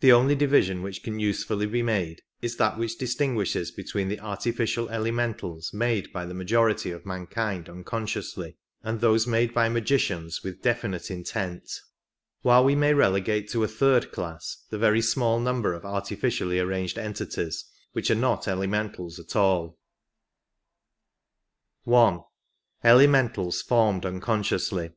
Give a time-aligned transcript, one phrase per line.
[0.00, 4.88] The only division which can be usefully made is that which distinguishes between the artificial
[4.88, 11.12] elementals made by the majority of mankind unconsciously, and those made by magicians with definite
[11.12, 11.70] intent;
[12.42, 16.98] while we may relegate to a third class the very small number of artificially arranged
[16.98, 19.78] entities which are not elementals at all.
[21.86, 22.18] I.
[22.82, 24.90] Elementals formed unconsciously.